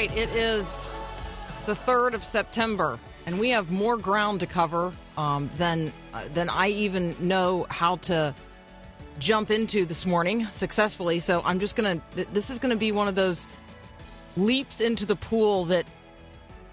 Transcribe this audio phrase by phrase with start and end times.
[0.00, 0.88] Right, it is
[1.66, 6.48] the 3rd of September, and we have more ground to cover um, than, uh, than
[6.48, 8.34] I even know how to
[9.18, 11.18] jump into this morning successfully.
[11.18, 13.46] So I'm just going to, this is going to be one of those
[14.38, 15.84] leaps into the pool that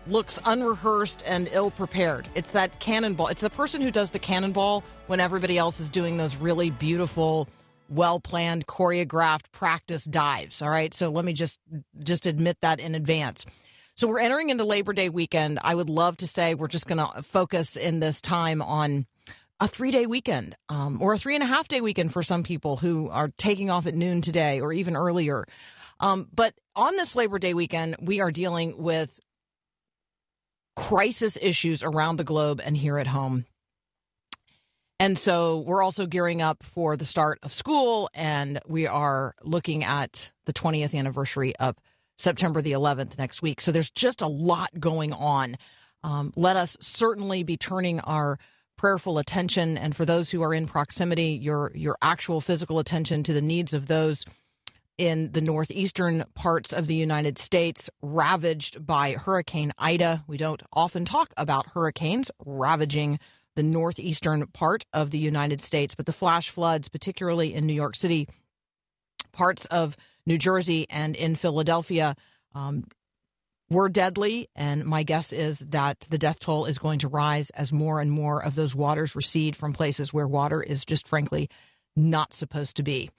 [0.07, 2.29] looks unrehearsed and ill prepared.
[2.33, 3.27] It's that cannonball.
[3.27, 7.49] It's the person who does the cannonball when everybody else is doing those really beautiful,
[7.89, 10.61] well planned, choreographed practice dives.
[10.61, 10.93] All right.
[10.93, 11.59] So let me just
[12.03, 13.45] just admit that in advance.
[13.95, 15.59] So we're entering into Labor Day weekend.
[15.63, 19.07] I would love to say we're just going to focus in this time on
[19.59, 22.43] a three day weekend um, or a three and a half day weekend for some
[22.43, 25.45] people who are taking off at noon today or even earlier.
[25.99, 29.19] Um, but on this Labor Day weekend, we are dealing with
[30.75, 33.45] crisis issues around the globe and here at home.
[34.99, 39.83] And so we're also gearing up for the start of school, and we are looking
[39.83, 41.75] at the 20th anniversary of
[42.17, 43.61] September the 11th next week.
[43.61, 45.57] So there's just a lot going on.
[46.03, 48.39] Um, let us certainly be turning our
[48.75, 53.33] prayerful attention, and for those who are in proximity, your your actual physical attention to
[53.33, 54.23] the needs of those
[54.97, 60.23] in the northeastern parts of the United States ravaged by Hurricane Ida.
[60.27, 63.19] We don't often talk about hurricanes ravaging
[63.57, 67.95] the northeastern part of the United States, but the flash floods, particularly in New York
[67.95, 68.29] City,
[69.33, 72.15] parts of New Jersey, and in Philadelphia,
[72.53, 72.85] um,
[73.67, 74.47] were deadly.
[74.55, 78.11] And my guess is that the death toll is going to rise as more and
[78.11, 81.49] more of those waters recede from places where water is just frankly
[81.95, 83.09] not supposed to be.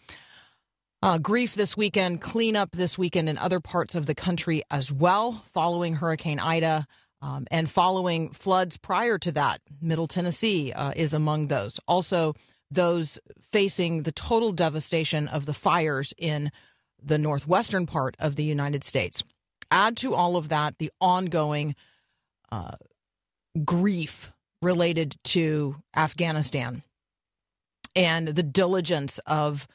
[1.03, 5.45] Uh, grief this weekend, cleanup this weekend in other parts of the country as well,
[5.53, 6.87] following Hurricane Ida.
[7.21, 11.81] Um, and following floods prior to that, Middle Tennessee uh, is among those.
[11.89, 12.35] Also,
[12.71, 13.19] those
[13.53, 16.53] facing the total devastation of the fires in
[17.03, 19.23] the northwestern part of the United States.
[19.71, 21.75] Add to all of that the ongoing
[22.51, 22.77] uh,
[23.65, 26.83] grief related to Afghanistan
[27.95, 29.67] and the diligence of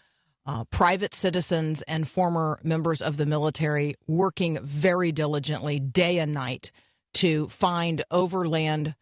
[0.45, 6.71] uh, private citizens and former members of the military working very diligently day and night
[7.13, 8.95] to find overland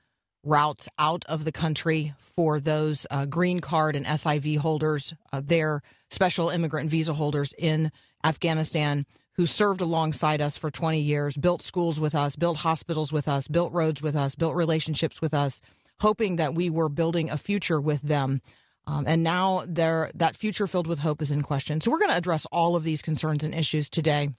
[0.43, 5.81] routes out of the country for those uh, green card and SIV holders, uh, their
[6.09, 7.91] special immigrant visa holders in
[8.23, 13.27] Afghanistan who served alongside us for 20 years, built schools with us, built hospitals with
[13.27, 15.61] us, built roads with us, built relationships with us,
[15.99, 18.41] hoping that we were building a future with them.
[18.87, 21.79] Um, and now that future filled with hope is in question.
[21.79, 24.29] So we're going to address all of these concerns and issues today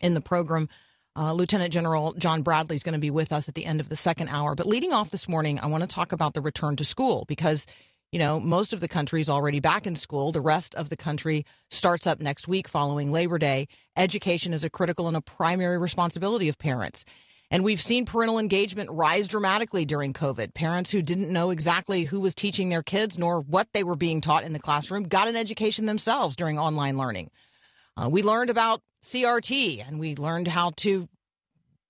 [0.00, 0.68] in the program.
[1.16, 3.88] Uh, Lieutenant General John Bradley is going to be with us at the end of
[3.88, 4.56] the second hour.
[4.56, 7.66] But leading off this morning, I want to talk about the return to school because,
[8.10, 10.32] you know, most of the country is already back in school.
[10.32, 13.68] The rest of the country starts up next week following Labor Day.
[13.96, 17.04] Education is a critical and a primary responsibility of parents.
[17.48, 20.52] And we've seen parental engagement rise dramatically during COVID.
[20.52, 24.20] Parents who didn't know exactly who was teaching their kids nor what they were being
[24.20, 27.30] taught in the classroom got an education themselves during online learning.
[27.96, 31.08] Uh, we learned about CRT and we learned how to,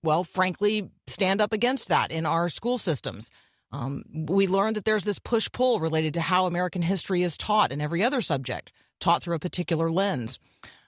[0.03, 3.31] well, frankly, stand up against that in our school systems.
[3.71, 7.71] Um, we learned that there's this push pull related to how American history is taught
[7.71, 10.39] and every other subject taught through a particular lens.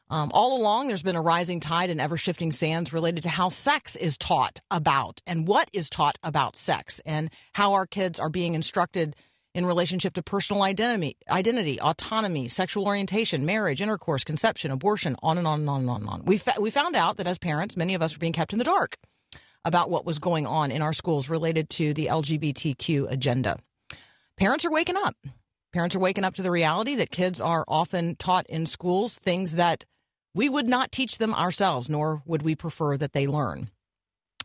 [0.10, 3.50] Um, all along, there's been a rising tide and ever shifting sands related to how
[3.50, 8.30] sex is taught about and what is taught about sex and how our kids are
[8.30, 9.16] being instructed
[9.58, 15.48] in relationship to personal identity, identity, autonomy, sexual orientation, marriage, intercourse, conception, abortion, on and
[15.48, 16.22] on and on and on and on.
[16.26, 18.60] We, fa- we found out that as parents, many of us were being kept in
[18.60, 18.98] the dark
[19.66, 23.58] about what was going on in our schools related to the LGBTQ agenda.
[24.38, 25.16] Parents are waking up.
[25.74, 29.54] Parents are waking up to the reality that kids are often taught in schools things
[29.54, 29.86] that
[30.36, 33.70] we would not teach them ourselves, nor would we prefer that they learn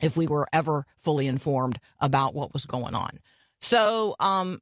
[0.00, 3.19] if we were ever fully informed about what was going on.
[3.61, 4.61] So, um,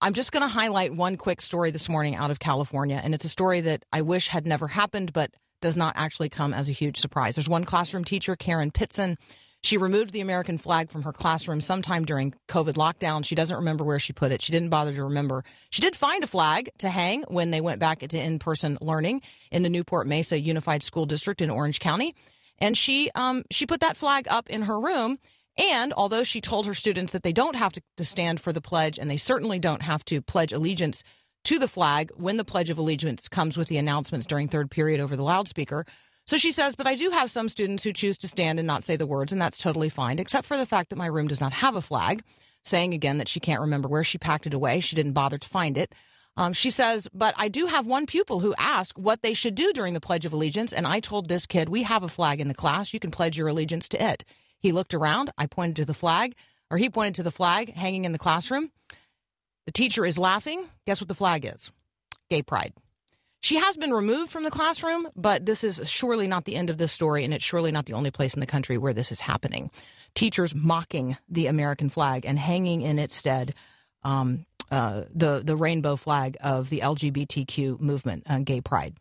[0.00, 3.24] I'm just going to highlight one quick story this morning out of California, and it's
[3.24, 6.72] a story that I wish had never happened, but does not actually come as a
[6.72, 7.34] huge surprise.
[7.34, 9.16] There's one classroom teacher, Karen Pitzen.
[9.60, 13.24] She removed the American flag from her classroom sometime during COVID lockdown.
[13.24, 14.40] She doesn't remember where she put it.
[14.40, 15.42] She didn't bother to remember.
[15.70, 19.22] She did find a flag to hang when they went back to in person learning
[19.50, 22.14] in the Newport Mesa Unified School District in Orange County.
[22.60, 25.18] And she um, she put that flag up in her room.
[25.58, 28.60] And although she told her students that they don't have to, to stand for the
[28.60, 31.02] pledge and they certainly don't have to pledge allegiance
[31.44, 35.00] to the flag when the Pledge of Allegiance comes with the announcements during third period
[35.00, 35.86] over the loudspeaker,
[36.28, 38.84] so she says, but I do have some students who choose to stand and not
[38.84, 41.40] say the words, and that's totally fine, except for the fact that my room does
[41.40, 42.22] not have a flag,
[42.62, 44.80] saying again that she can't remember where she packed it away.
[44.80, 45.94] She didn't bother to find it.
[46.36, 49.72] Um, she says, but I do have one pupil who asked what they should do
[49.72, 52.48] during the Pledge of Allegiance, and I told this kid, we have a flag in
[52.48, 52.92] the class.
[52.92, 54.22] You can pledge your allegiance to it.
[54.60, 55.30] He looked around.
[55.38, 56.34] I pointed to the flag,
[56.70, 58.70] or he pointed to the flag hanging in the classroom.
[59.66, 60.66] The teacher is laughing.
[60.86, 61.70] Guess what the flag is?
[62.30, 62.72] Gay pride.
[63.40, 66.78] She has been removed from the classroom, but this is surely not the end of
[66.78, 69.20] this story, and it's surely not the only place in the country where this is
[69.20, 69.70] happening.
[70.14, 73.54] Teachers mocking the American flag and hanging in its stead
[74.02, 78.96] um, uh, the the rainbow flag of the LGBTQ movement, uh, gay pride.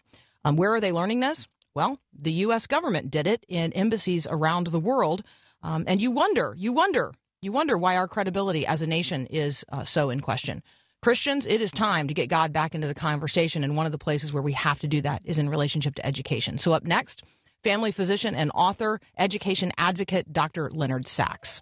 [0.45, 1.47] Um, where are they learning this?
[1.73, 2.67] Well, the U.S.
[2.67, 5.23] government did it in embassies around the world,
[5.63, 9.65] um, and you wonder, you wonder, you wonder why our credibility as a nation is
[9.71, 10.63] uh, so in question.
[11.03, 13.63] Christians, it is time to get God back into the conversation.
[13.63, 16.05] And one of the places where we have to do that is in relationship to
[16.05, 16.57] education.
[16.57, 17.23] So, up next,
[17.63, 20.71] family physician and author, education advocate, Dr.
[20.71, 21.61] Leonard Sax.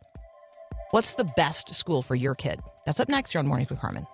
[0.92, 2.62] What's the best school for your kid?
[2.86, 4.08] That's up next here on Mornings with Carmen.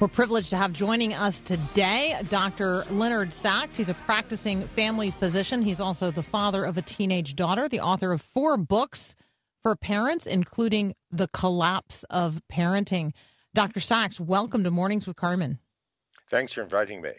[0.00, 2.84] We're privileged to have joining us today Dr.
[2.88, 3.76] Leonard Sax.
[3.76, 5.60] He's a practicing family physician.
[5.60, 9.16] He's also the father of a teenage daughter, the author of four books
[9.60, 13.12] for parents, including The Collapse of Parenting.
[13.54, 13.80] Dr.
[13.80, 15.58] Sax, welcome to Mornings with Carmen.
[16.30, 17.14] Thanks for inviting me.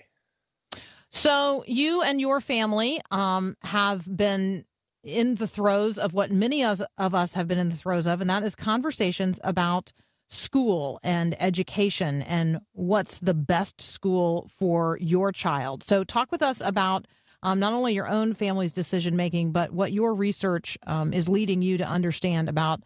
[1.10, 4.64] So, you and your family um, have been
[5.04, 8.22] in the throes of what many of of us have been in the throes of,
[8.22, 9.92] and that is conversations about
[10.30, 15.84] school and education and what's the best school for your child.
[15.84, 17.06] So, talk with us about
[17.44, 21.62] um, not only your own family's decision making, but what your research um, is leading
[21.62, 22.82] you to understand about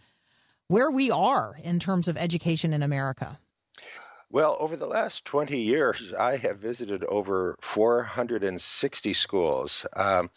[0.68, 3.40] where we are in terms of education in America.
[4.30, 9.86] Well, over the last 20 years, I have visited over 460 schools.
[9.96, 10.32] Um,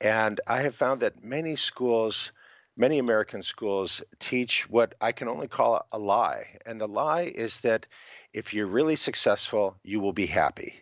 [0.00, 2.32] and I have found that many schools,
[2.76, 6.58] many American schools, teach what I can only call a lie.
[6.66, 7.86] And the lie is that
[8.32, 10.74] if you're really successful, you will be happy.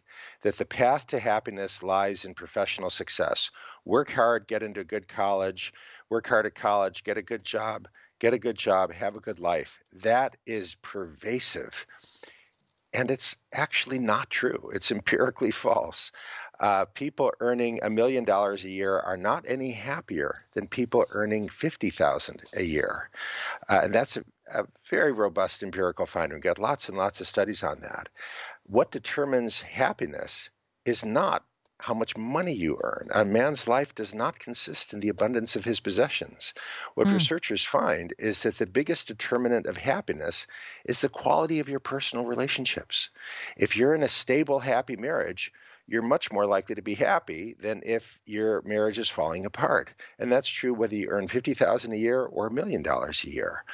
[0.42, 3.50] That the path to happiness lies in professional success.
[3.84, 5.72] Work hard, get into a good college,
[6.08, 9.38] work hard at college, get a good job, get a good job, have a good
[9.38, 9.80] life.
[10.02, 11.86] That is pervasive.
[12.94, 14.70] And it's actually not true.
[14.74, 16.12] It's empirically false.
[16.62, 21.48] Uh, people earning a million dollars a year are not any happier than people earning
[21.48, 23.10] fifty thousand a year,
[23.68, 24.24] uh, and that's a,
[24.54, 26.36] a very robust empirical finding.
[26.36, 28.08] We've got lots and lots of studies on that.
[28.62, 30.50] What determines happiness
[30.84, 31.44] is not
[31.82, 33.08] how much money you earn.
[33.10, 36.54] A man's life does not consist in the abundance of his possessions.
[36.94, 40.46] What researchers find is that the biggest determinant of happiness
[40.84, 43.10] is the quality of your personal relationships.
[43.56, 45.52] If you're in a stable, happy marriage,
[45.86, 49.90] you're much more likely to be happy than if your marriage is falling apart.
[50.18, 53.64] And that's true whether you earn 50,000 a year or a million dollars a year.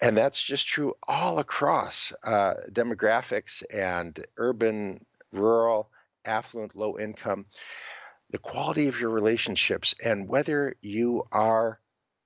[0.00, 5.90] And that's just true all across uh, demographics and urban, rural,
[6.24, 7.46] affluent, low income,
[8.30, 11.80] the quality of your relationships, and whether you are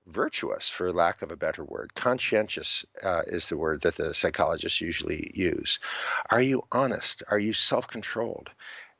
[0.07, 1.93] virtuous, for lack of a better word.
[1.95, 5.79] Conscientious uh, is the word that the psychologists usually use.
[6.29, 7.23] Are you honest?
[7.27, 8.51] Are you self controlled?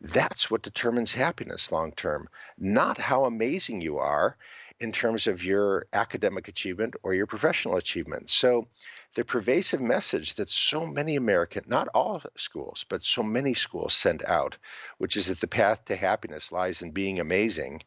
[0.02, 4.38] That's what determines happiness long term, not how amazing you are
[4.80, 8.30] in terms of your academic achievement or your professional achievement.
[8.30, 8.68] So,
[9.16, 14.26] the pervasive message that so many American, not all schools, but so many schools send
[14.26, 14.58] out,
[14.98, 17.82] which is that the path to happiness lies in being amazing,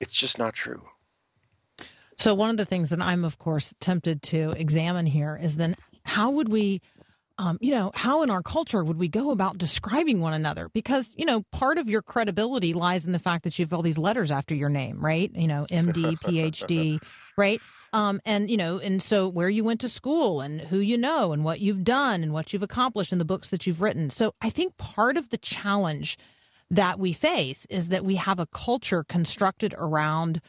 [0.00, 0.82] it's just not true.
[2.16, 5.76] So one of the things that I'm, of course, tempted to examine here is then
[6.04, 6.80] how would we,
[7.38, 10.68] um, you know, how in our culture would we go about describing one another?
[10.68, 13.82] Because you know, part of your credibility lies in the fact that you have all
[13.82, 15.30] these letters after your name, right?
[15.34, 17.02] You know, MD, PhD,
[17.36, 17.60] right?
[17.92, 21.32] Um, and you know, and so where you went to school and who you know
[21.32, 24.10] and what you've done and what you've accomplished in the books that you've written.
[24.10, 26.18] So I think part of the challenge
[26.70, 30.40] that we face is that we have a culture constructed around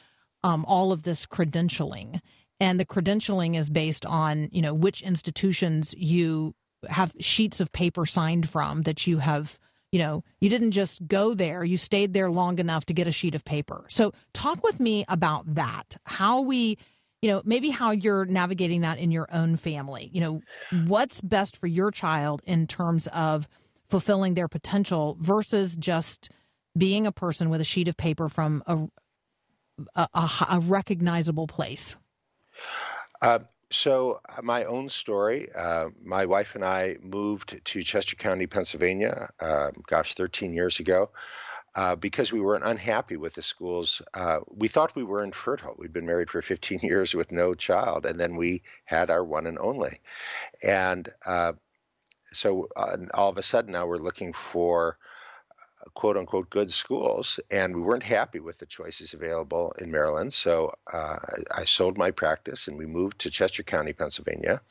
[0.44, 2.22] um, all of this credentialing.
[2.60, 6.56] And the credentialing is based on, you know, which institutions you
[6.90, 9.60] have sheets of paper signed from that you have,
[9.92, 13.12] you know, you didn't just go there, you stayed there long enough to get a
[13.12, 13.86] sheet of paper.
[13.90, 15.98] So talk with me about that.
[16.06, 16.78] How we,
[17.22, 20.10] you know, maybe how you're navigating that in your own family.
[20.14, 20.42] You know,
[20.86, 23.48] what's best for your child in terms of
[23.90, 26.30] fulfilling their potential versus just
[26.78, 28.88] being a person with a sheet of paper from a
[29.96, 30.08] a,
[30.50, 31.96] a, recognizable place.
[33.22, 33.40] Uh,
[33.74, 39.30] so, uh, my own story uh, my wife and I moved to Chester County, Pennsylvania,
[39.40, 41.10] uh, gosh, 13 years ago.
[41.76, 45.74] Uh, because we weren't unhappy with the schools, uh, we thought we were infertile.
[45.76, 49.48] We'd been married for 15 years with no child, and then we had our one
[49.48, 50.00] and only.
[50.62, 51.10] And
[52.32, 55.00] so, all of a sudden, now we're looking for
[55.96, 60.34] quote unquote good schools, and we weren't happy with the choices available in Maryland.
[60.34, 61.18] So uh,
[61.56, 64.62] I sold my practice and we moved to Chester County, Pennsylvania,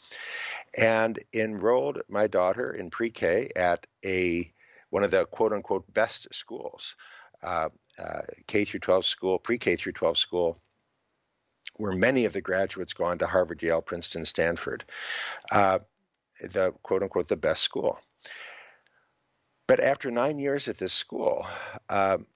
[0.76, 4.52] and enrolled my daughter in pre-K at a
[4.90, 6.96] one of the quote unquote best schools,
[7.42, 10.58] uh, uh, K through 12 school, pre-K through 12 school.
[11.76, 14.84] Where many of the graduates go on to Harvard, Yale, Princeton, Stanford,
[15.50, 15.78] uh,
[16.42, 17.98] the quote unquote the best school.
[19.72, 21.46] But after nine years at this school,
[21.88, 22.26] um,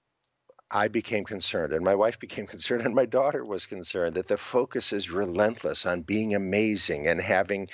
[0.71, 4.39] I became concerned, and my wife became concerned, and my daughter was concerned that the
[4.39, 7.69] focus is relentless on being amazing and having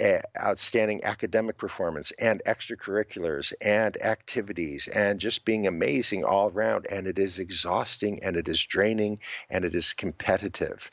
[0.00, 6.86] uh, outstanding academic performance and extracurriculars and activities and just being amazing all around.
[6.88, 9.18] And it is exhausting and it is draining
[9.50, 10.88] and it is competitive.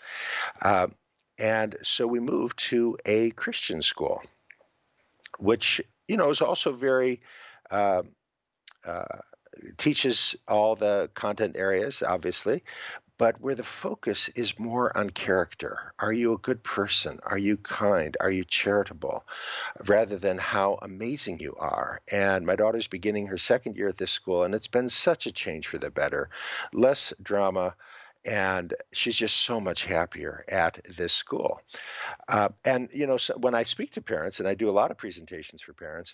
[0.59, 0.87] Uh,
[1.37, 4.23] and so we moved to a Christian school,
[5.37, 7.21] which, you know, is also very
[7.71, 8.03] uh,
[8.85, 9.05] uh,
[9.77, 12.63] teaches all the content areas, obviously,
[13.17, 15.93] but where the focus is more on character.
[15.97, 17.19] Are you a good person?
[17.23, 18.15] Are you kind?
[18.19, 19.25] Are you charitable?
[19.87, 21.99] Rather than how amazing you are.
[22.11, 25.31] And my daughter's beginning her second year at this school, and it's been such a
[25.31, 26.29] change for the better.
[26.71, 27.75] Less drama,
[28.25, 31.61] and she's just so much happier at this school.
[32.27, 34.91] Uh, and you know, so when I speak to parents, and I do a lot
[34.91, 36.13] of presentations for parents,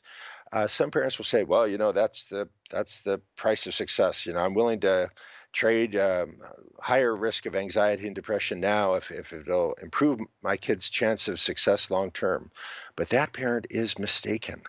[0.53, 4.25] uh, some parents will say, "Well, you know, that's the that's the price of success.
[4.25, 5.09] You know, I'm willing to."
[5.53, 6.37] trade um,
[6.79, 11.39] higher risk of anxiety and depression now if, if it'll improve my kid's chance of
[11.39, 12.49] success long term.
[12.95, 14.63] But that parent is mistaken.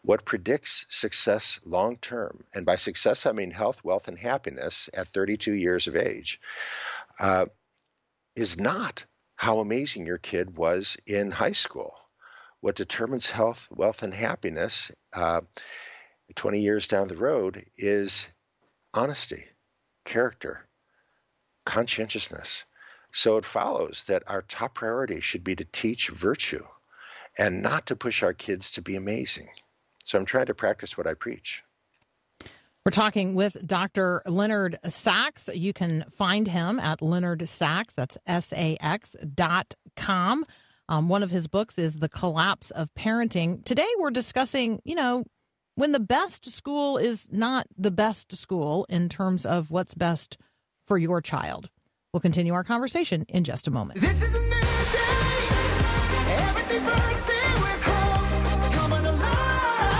[0.00, 5.08] What predicts success long term, and by success I mean health, wealth, and happiness at
[5.08, 6.40] 32 years of age,
[7.18, 7.46] uh,
[8.34, 9.04] is not
[9.36, 11.99] how amazing your kid was in high school.
[12.60, 15.40] What determines health, wealth, and happiness uh,
[16.34, 18.28] 20 years down the road is
[18.94, 19.46] honesty,
[20.04, 20.66] character,
[21.64, 22.64] conscientiousness.
[23.12, 26.64] So it follows that our top priority should be to teach virtue
[27.38, 29.48] and not to push our kids to be amazing.
[30.04, 31.64] So I'm trying to practice what I preach.
[32.84, 34.22] We're talking with Dr.
[34.26, 35.50] Leonard Sax.
[35.52, 40.46] You can find him at Leonard Sax, that's S A X dot com.
[40.90, 43.64] Um, one of his books is The Collapse of Parenting.
[43.64, 45.22] Today we're discussing, you know,
[45.76, 50.36] when the best school is not the best school in terms of what's best
[50.88, 51.70] for your child.
[52.12, 54.00] We'll continue our conversation in just a moment.
[54.00, 54.56] This is a new day.
[56.26, 58.72] Everything first day with hope.
[58.72, 59.94] Coming alive.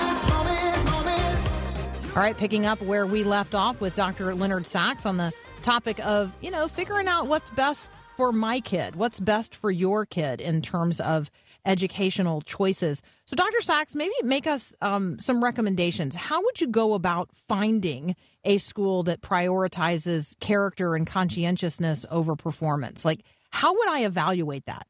[0.00, 2.16] This moment, moment.
[2.16, 4.32] All right, picking up where we left off with Dr.
[4.32, 7.90] Leonard Sax on the topic of, you know, figuring out what's best
[8.20, 11.30] for my kid, what's best for your kid in terms of
[11.64, 13.02] educational choices.
[13.24, 13.62] So, Dr.
[13.62, 16.14] Sax, maybe make us um, some recommendations.
[16.14, 23.06] How would you go about finding a school that prioritizes character and conscientiousness over performance?
[23.06, 23.20] Like,
[23.52, 24.86] how would I evaluate that?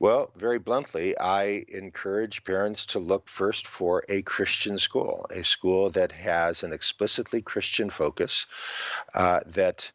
[0.00, 5.90] Well, very bluntly, I encourage parents to look first for a Christian school, a school
[5.90, 8.46] that has an explicitly Christian focus,
[9.14, 9.92] uh, that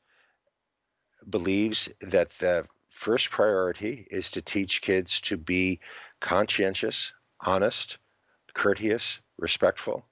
[1.30, 5.80] believes that the first priority is to teach kids to be
[6.20, 7.14] conscientious,
[7.46, 7.98] honest,
[8.54, 10.06] courteous, respectful.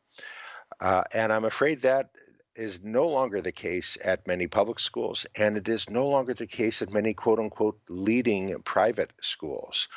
[0.79, 2.11] Uh, and I'm afraid that
[2.57, 6.47] is no longer the case at many public schools, and it is no longer the
[6.47, 9.87] case at many quote unquote leading private schools.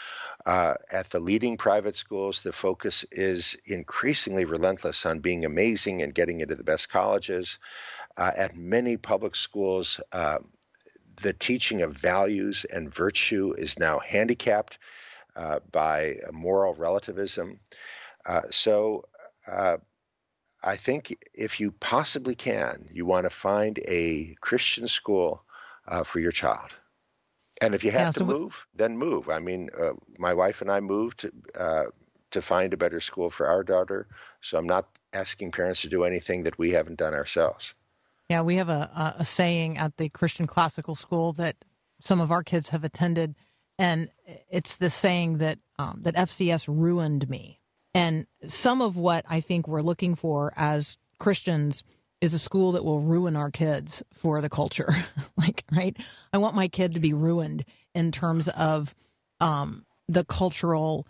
[0.45, 6.15] Uh, at the leading private schools, the focus is increasingly relentless on being amazing and
[6.15, 7.59] getting into the best colleges.
[8.17, 10.39] Uh, at many public schools, uh,
[11.23, 14.79] the teaching of values and virtue is now handicapped
[15.37, 17.61] uh, by moral relativism.
[18.27, 19.05] Uh, so,
[19.47, 19.79] uh,
[20.63, 25.45] I think if you possibly can, you want to find a Christian school
[25.87, 26.75] uh, for your child.
[27.61, 29.29] And if you have Yeah, to so we- move, then move.
[29.29, 31.85] I mean, uh, my wife and I moved to, uh,
[32.33, 34.09] to find a better school for our daughter.
[34.41, 37.75] So I'm not asking parents to do anything that we haven't done ourselves.
[38.31, 41.57] Yeah, we have a, a, saying at the Christian classical school that
[42.01, 43.35] some of our kids have attended,
[43.77, 44.09] and
[44.49, 47.59] it's the saying that um, that FCS ruined me.
[47.93, 51.83] And some of what I think we're looking for as Christians
[52.21, 54.95] is a school that will ruin our kids for the culture.
[55.37, 55.97] like, right?
[56.33, 57.65] I want my kid to be ruined
[57.97, 58.95] in terms of
[59.41, 61.05] um, the cultural,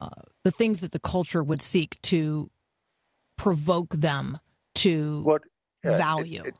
[0.00, 2.48] uh, the things that the culture would seek to
[3.36, 4.38] provoke them
[4.76, 5.42] to What
[5.84, 6.42] uh, it- value.
[6.44, 6.54] It,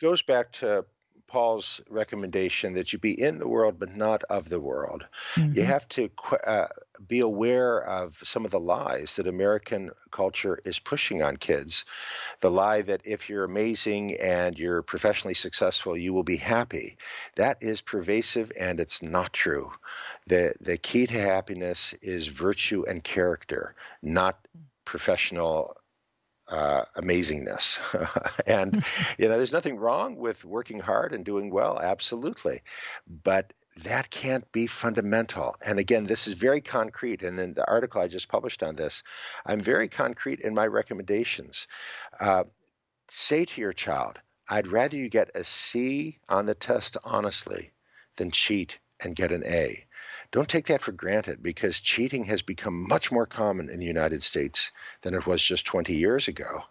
[0.00, 0.84] goes back to
[1.26, 5.06] Paul's recommendation that you be in the world but not of the world.
[5.34, 5.56] Mm-hmm.
[5.56, 6.10] You have to
[6.46, 6.68] uh,
[7.06, 11.84] be aware of some of the lies that American culture is pushing on kids.
[12.40, 16.96] The lie that if you're amazing and you're professionally successful, you will be happy.
[17.36, 19.70] That is pervasive and it's not true.
[20.26, 24.48] The, the key to happiness is virtue and character, not
[24.86, 25.76] professional
[26.50, 27.78] uh, amazingness.
[28.46, 28.84] and,
[29.18, 32.62] you know, there's nothing wrong with working hard and doing well, absolutely.
[33.06, 33.52] But
[33.84, 35.54] that can't be fundamental.
[35.64, 37.22] And again, this is very concrete.
[37.22, 39.02] And in the article I just published on this,
[39.46, 41.66] I'm very concrete in my recommendations.
[42.20, 42.44] Uh,
[43.08, 47.72] say to your child, I'd rather you get a C on the test honestly
[48.16, 49.84] than cheat and get an A.
[50.30, 54.22] Don't take that for granted because cheating has become much more common in the United
[54.22, 56.64] States than it was just 20 years ago.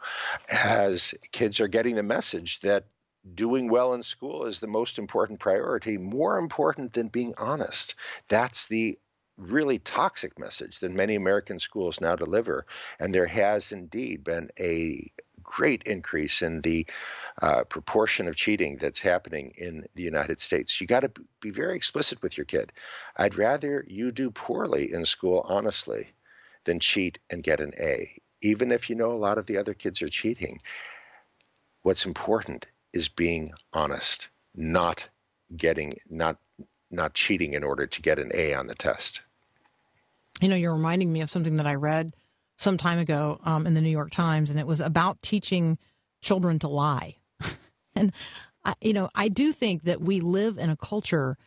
[0.51, 2.85] As kids are getting the message that
[3.33, 7.95] doing well in school is the most important priority, more important than being honest.
[8.29, 8.99] That's the
[9.37, 12.65] really toxic message that many American schools now deliver.
[12.99, 15.11] And there has indeed been a
[15.47, 16.85] great increase in the
[17.41, 20.79] uh, proportion of cheating that's happening in the United States.
[20.79, 22.71] You got to be very explicit with your kid.
[23.15, 26.09] I'd rather you do poorly in school, honestly,
[26.65, 29.73] than cheat and get an A, even if you know a lot of the other
[29.73, 30.61] kids are cheating.
[31.81, 35.07] What's important is being honest, not
[35.55, 36.37] getting not
[36.91, 39.21] not cheating in order to get an A on the test.
[40.41, 42.13] You know, you're reminding me of something that I read
[42.57, 45.77] some time ago um, in the New York Times, and it was about teaching
[46.21, 47.15] children to lie.
[47.95, 48.11] and
[48.65, 51.37] I, you know, I do think that we live in a culture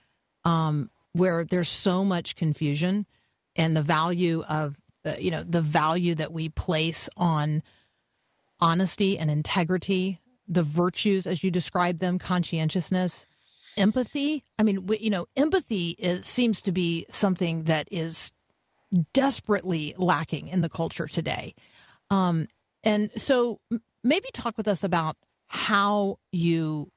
[0.45, 3.07] um, where there's so much confusion,
[3.57, 7.63] and the value of uh, you know the value that we place on
[8.61, 13.27] honesty and integrity, the virtues as you describe them, conscientiousness,
[13.77, 14.43] empathy.
[14.59, 18.33] I mean, you know, empathy is, seems to be something that is
[19.13, 21.55] desperately lacking in the culture today.
[22.11, 22.49] Um,
[22.83, 23.61] and so
[24.03, 25.17] maybe talk with us about
[25.49, 26.91] how you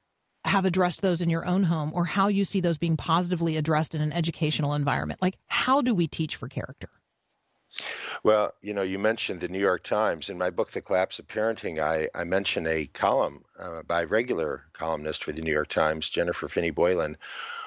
[0.46, 3.96] have addressed those in your own home or how you see those being positively addressed
[3.96, 5.22] in an educational environment.
[5.22, 6.90] Like, how do we teach for character?
[8.24, 10.30] Well, you know, you mentioned the New York Times.
[10.30, 14.66] In my book, The Collapse of Parenting, I, I mention a column uh, by regular
[14.74, 17.18] columnist for the New York Times, Jennifer Finney Boylan,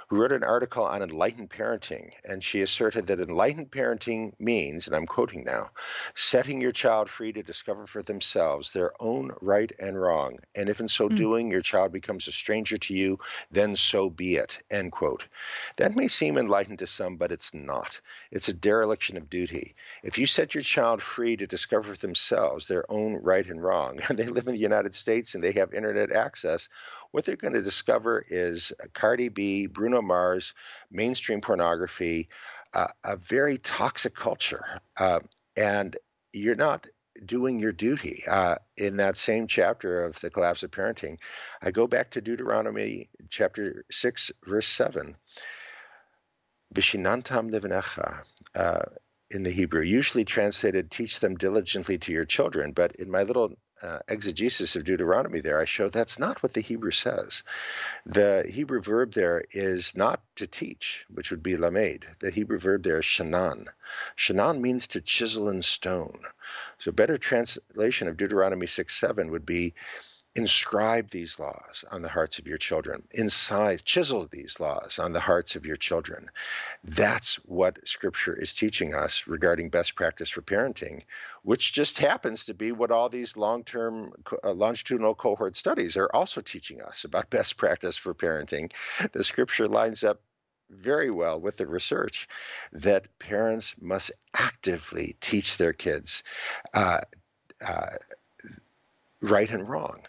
[0.07, 2.13] who wrote an article on enlightened parenting.
[2.25, 5.71] And she asserted that enlightened parenting means, and I'm quoting now,
[6.15, 10.39] setting your child free to discover for themselves their own right and wrong.
[10.55, 11.17] And if in so hmm.
[11.17, 13.19] doing your child becomes a stranger to you,
[13.51, 14.59] then so be it.
[14.71, 15.25] End quote.
[15.77, 18.01] That may seem enlightened to some, but it's not.
[18.31, 19.75] It's a dereliction of duty.
[20.05, 24.01] If you set your child free to discover for themselves their own right and wrong,
[24.09, 26.69] and they live in the United States and they have internet access,
[27.11, 30.55] what they're going to discover is Cardi B, Bruno Mars,
[30.91, 32.29] mainstream pornography,
[32.73, 34.81] uh, a very toxic culture.
[34.97, 35.21] Uh,
[35.57, 35.97] and
[36.33, 36.87] you're not
[37.25, 38.25] doing your duty.
[38.27, 41.19] Uh, in that same chapter of The Collapse of Parenting,
[41.63, 45.17] I go back to Deuteronomy chapter 6, verse 7.
[46.75, 48.23] Vishinantam livanecha.
[48.55, 48.83] Uh,
[49.31, 53.57] in the Hebrew, usually translated "teach them diligently to your children," but in my little
[53.83, 57.43] uh, exegesis of Deuteronomy, there I show that's not what the Hebrew says.
[58.07, 62.07] The Hebrew verb there is not to teach, which would be lamed.
[62.21, 63.67] The Hebrew verb there is shanan.
[64.19, 66.21] Shanan means to chisel in stone.
[66.81, 69.75] So, better translation of Deuteronomy six seven would be
[70.37, 75.21] inscribe these laws on the hearts of your children inside chisel these laws on the
[75.21, 76.29] hearts of your children
[76.85, 81.03] that's what scripture is teaching us regarding best practice for parenting
[81.43, 84.13] which just happens to be what all these long-term
[84.45, 88.71] uh, longitudinal cohort studies are also teaching us about best practice for parenting
[89.13, 90.21] the scripture lines up
[90.69, 92.29] very well with the research
[92.73, 96.23] that parents must actively teach their kids
[96.75, 97.01] uh,
[97.67, 97.97] uh,
[99.21, 100.03] right and wrong.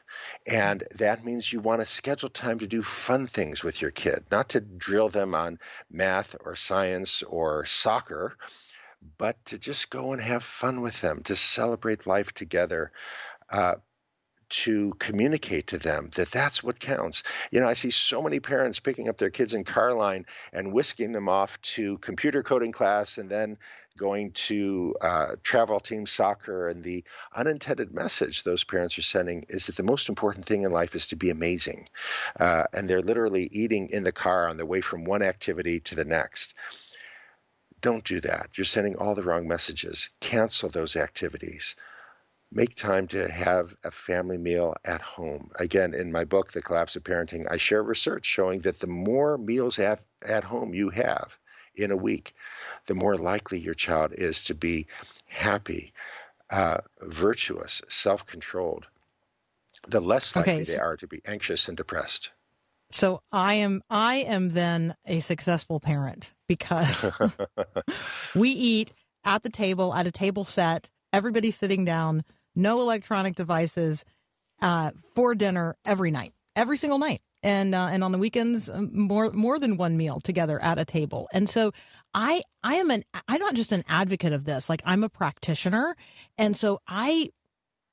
[0.48, 4.24] And that means you want to schedule time to do fun things with your kid,
[4.32, 5.60] not to drill them on
[5.92, 8.38] math or science or soccer,
[9.18, 12.92] but to just go and have fun with them, to celebrate life together.
[13.50, 13.76] Uh,
[14.50, 17.24] to communicate to them that that's what counts.
[17.52, 20.72] You know, I see so many parents picking up their kids in car line and
[20.72, 23.58] whisking them off to computer coding class and then
[23.98, 26.70] going to uh, travel team soccer.
[26.70, 27.04] And the
[27.36, 31.08] unintended message those parents are sending is that the most important thing in life is
[31.08, 31.90] to be amazing.
[32.40, 35.96] Uh, and they're literally eating in the car on the way from one activity to
[35.96, 36.54] the next.
[37.82, 38.50] Don't do that.
[38.56, 40.10] You're sending all the wrong messages.
[40.20, 41.76] Cancel those activities
[42.52, 45.52] make time to have a family meal at home.
[45.60, 49.38] Again, in my book, The Collapse of Parenting, I share research showing that the more
[49.38, 51.38] meals at, at home you have
[51.76, 52.34] in a week,
[52.88, 54.88] the more likely your child is to be
[55.26, 55.94] happy,
[56.50, 58.88] uh, virtuous, self controlled,
[59.88, 62.32] the less likely Okay, they are to be anxious and depressed.
[62.92, 67.12] So I am I am then a successful parent because
[68.36, 68.92] we eat
[69.26, 72.24] at the table at a table set, everybody sitting down,
[72.56, 74.06] no electronic devices
[74.62, 78.90] uh, for dinner every night, every single night, and uh, and on the weekends um,
[78.94, 81.28] more more than one meal together at a table.
[81.34, 81.74] And so
[82.18, 85.96] I I am an I'm not just an advocate of this, like I'm a practitioner,
[86.36, 87.30] and so I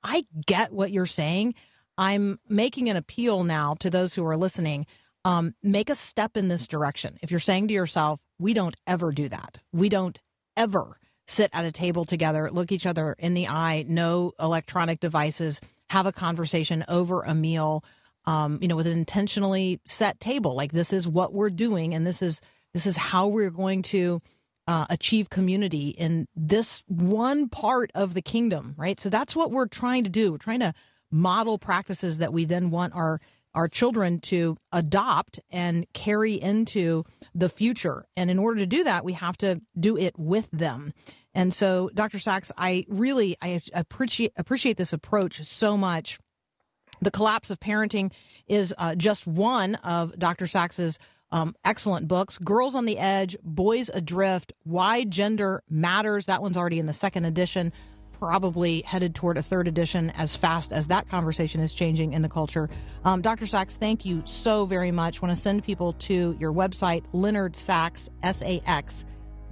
[0.02, 1.54] I get what you're saying.
[1.98, 4.86] I'm making an appeal now to those who are listening.
[5.26, 7.18] Um, make a step in this direction.
[7.22, 10.18] If you're saying to yourself, we don't ever do that, we don't
[10.56, 15.60] ever sit at a table together, look each other in the eye, no electronic devices,
[15.90, 17.84] have a conversation over a meal,
[18.24, 20.54] um, you know, with an intentionally set table.
[20.54, 22.40] Like this is what we're doing, and this is
[22.74, 24.20] this is how we're going to
[24.66, 29.00] uh, achieve community in this one part of the kingdom, right?
[29.00, 30.32] So that's what we're trying to do.
[30.32, 30.74] We're trying to
[31.10, 33.20] model practices that we then want our
[33.54, 37.04] our children to adopt and carry into
[37.36, 38.04] the future.
[38.16, 40.92] And in order to do that, we have to do it with them.
[41.34, 42.18] And so, Dr.
[42.18, 46.18] Sax, I really I appreciate appreciate this approach so much.
[47.00, 48.12] The collapse of parenting
[48.46, 50.46] is uh, just one of Dr.
[50.46, 50.98] Sax's
[51.34, 52.38] um, excellent books.
[52.38, 56.26] Girls on the Edge, Boys Adrift, Why Gender Matters.
[56.26, 57.72] That one's already in the second edition.
[58.20, 62.28] Probably headed toward a third edition as fast as that conversation is changing in the
[62.28, 62.70] culture.
[63.04, 63.46] Um, Dr.
[63.46, 65.20] Sax, thank you so very much.
[65.20, 69.04] want to send people to your website, Leonard Sax, S-A-X,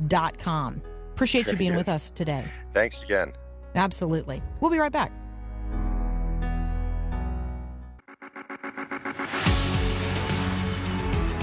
[0.06, 0.80] dot com.
[1.12, 2.44] Appreciate you being with us today.
[2.72, 3.32] Thanks again.
[3.74, 4.40] Absolutely.
[4.60, 5.12] We'll be right back.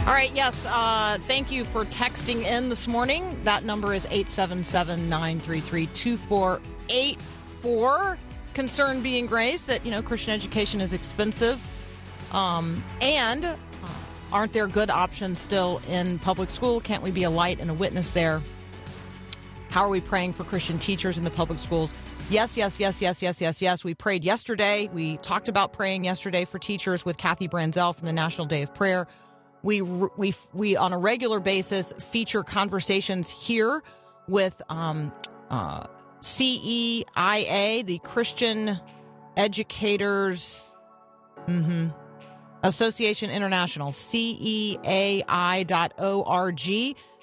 [0.08, 0.66] All right, yes.
[0.66, 3.40] Uh, thank you for texting in this morning.
[3.44, 8.18] That number is 877 933 2484.
[8.56, 11.62] Concern being raised that, you know, Christian education is expensive.
[12.32, 13.56] Um, and uh,
[14.32, 16.82] aren't there good options still in public school?
[16.82, 18.42] Can't we be a light and a witness there?
[19.70, 21.94] How are we praying for Christian teachers in the public schools?
[22.32, 23.84] Yes, yes, yes, yes, yes, yes, yes.
[23.84, 24.90] We prayed yesterday.
[24.92, 28.74] We talked about praying yesterday for teachers with Kathy Branzel from the National Day of
[28.74, 29.06] Prayer.
[29.64, 33.84] We we we on a regular basis feature conversations here
[34.28, 35.12] with um,
[35.50, 35.88] uh,
[36.22, 38.80] CEIA, the Christian
[39.36, 40.72] Educators
[41.48, 41.94] mhm,
[42.64, 44.78] Association International, CEAI.org.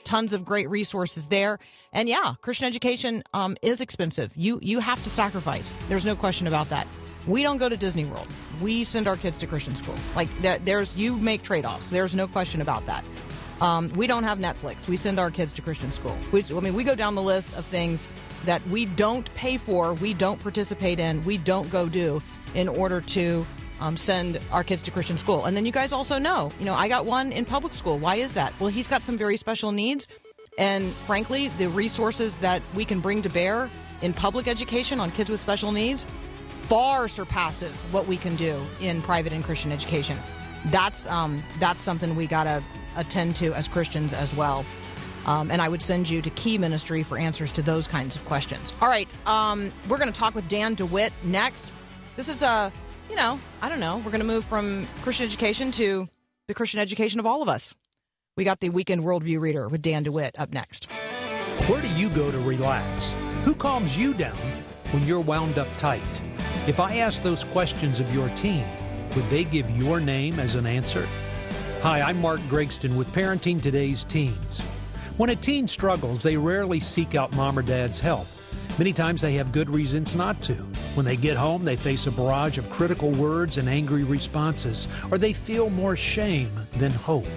[0.05, 1.59] Tons of great resources there.
[1.93, 4.31] And yeah, Christian education um, is expensive.
[4.37, 5.75] You you have to sacrifice.
[5.89, 6.87] There's no question about that.
[7.27, 8.29] We don't go to Disney World.
[8.61, 9.97] We send our kids to Christian school.
[10.15, 11.91] Like that, there's you make trade offs.
[11.91, 13.05] There's no question about that.
[13.61, 14.87] Um, we don't have Netflix.
[14.87, 16.17] We send our kids to Christian school.
[16.31, 18.07] We, I mean, we go down the list of things
[18.45, 22.23] that we don't pay for, we don't participate in, we don't go do
[22.55, 23.47] in order to
[23.81, 25.47] um, send our kids to Christian school.
[25.47, 27.99] And then you guys also know, you know, I got one in public school.
[27.99, 28.53] Why is that?
[28.61, 30.07] Well, he's got some very special needs.
[30.59, 33.71] And frankly, the resources that we can bring to bear
[34.03, 36.07] in public education on kids with special needs
[36.69, 40.19] far surpasses what we can do in private and Christian education.
[40.67, 42.63] That's um, that's something we gotta
[42.97, 44.65] attend to as Christians as well.
[45.27, 48.25] Um, and I would send you to Key Ministry for answers to those kinds of
[48.27, 48.73] questions.
[48.81, 51.73] All right, um, we're going to talk with Dan DeWitt next.
[52.15, 52.73] This is a,
[53.11, 53.97] you know, I don't know.
[53.97, 56.09] We're going to move from Christian education to
[56.47, 57.75] the Christian education of all of us.
[58.37, 60.87] We got the Weekend Worldview Reader with Dan DeWitt up next.
[61.67, 63.17] Where do you go to relax?
[63.45, 64.37] Who calms you down
[64.93, 66.23] when you're wound up tight?
[66.67, 68.65] If I ask those questions of your teen,
[69.15, 71.07] would they give your name as an answer?
[71.83, 74.63] Hi, I'm Mark Gregston with Parenting Today's Teens.
[75.17, 78.27] When a teen struggles, they rarely seek out mom or dad's help.
[78.79, 80.55] Many times they have good reasons not to.
[80.97, 85.19] When they get home, they face a barrage of critical words and angry responses, or
[85.19, 87.29] they feel more shame than hope.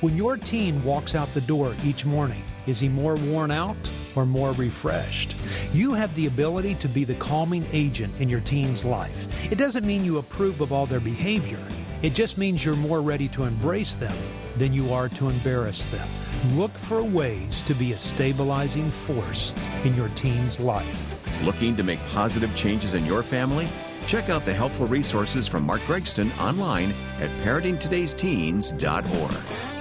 [0.00, 3.76] When your teen walks out the door each morning, is he more worn out
[4.16, 5.34] or more refreshed?
[5.72, 9.50] You have the ability to be the calming agent in your teen's life.
[9.50, 11.60] It doesn't mean you approve of all their behavior,
[12.02, 14.16] it just means you're more ready to embrace them
[14.56, 16.08] than you are to embarrass them.
[16.56, 21.42] Look for ways to be a stabilizing force in your teen's life.
[21.44, 23.68] Looking to make positive changes in your family?
[24.06, 29.71] Check out the helpful resources from Mark Gregston online at parentingtodaysteens.org.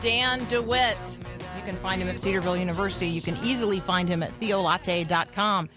[0.00, 1.18] Dan DeWitt.
[1.56, 3.06] You can find him at Cedarville University.
[3.06, 5.68] You can easily find him at theolatte.com.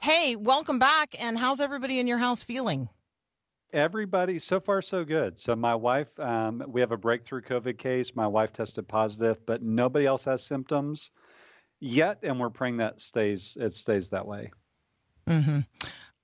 [0.00, 1.14] Hey, welcome back.
[1.18, 2.88] And how's everybody in your house feeling?
[3.72, 5.38] Everybody, so far so good.
[5.38, 8.16] So my wife, um, we have a breakthrough COVID case.
[8.16, 11.12] My wife tested positive, but nobody else has symptoms
[11.78, 14.50] yet, and we're praying that stays it stays that way.
[15.28, 15.60] Mm-hmm.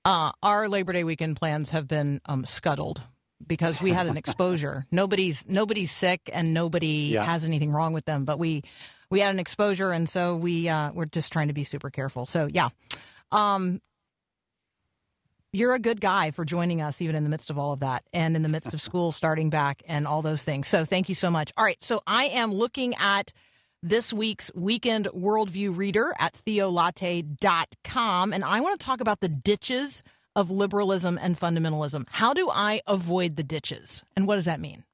[0.05, 3.01] Uh, our Labor Day weekend plans have been um, scuttled
[3.45, 4.87] because we had an exposure.
[4.93, 7.25] nobody's nobody's sick and nobody Yeah.
[7.25, 8.63] has anything wrong with them, but we
[9.11, 12.25] we had an exposure, and so we uh, we're just trying to be super careful.
[12.25, 12.71] So yeah,
[13.31, 13.81] um,
[15.53, 18.05] you're a good guy for joining us, even in the midst of all of that,
[18.13, 20.69] and in the midst of school starting back and all those things.
[20.69, 21.53] So thank you so much.
[21.57, 23.33] All right, so I am looking at
[23.83, 30.03] this week's weekend worldview reader at theolatte.com, and I want to talk about the ditches
[30.37, 32.05] of liberalism and fundamentalism.
[32.09, 34.85] How do I avoid the ditches, and what does that mean?